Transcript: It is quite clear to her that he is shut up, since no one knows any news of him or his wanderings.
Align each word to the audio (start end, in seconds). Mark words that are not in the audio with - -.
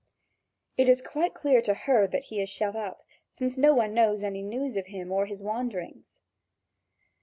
It 0.79 0.89
is 0.89 0.99
quite 0.99 1.35
clear 1.35 1.61
to 1.61 1.75
her 1.75 2.07
that 2.07 2.23
he 2.23 2.41
is 2.41 2.49
shut 2.49 2.75
up, 2.75 3.03
since 3.29 3.55
no 3.55 3.71
one 3.75 3.93
knows 3.93 4.23
any 4.23 4.41
news 4.41 4.75
of 4.75 4.87
him 4.87 5.11
or 5.11 5.27
his 5.27 5.43
wanderings. 5.43 6.19